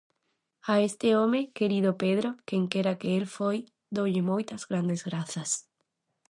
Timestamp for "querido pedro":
1.57-2.29